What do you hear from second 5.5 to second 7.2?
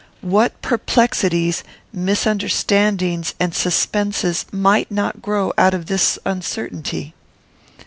out of this uncertainty?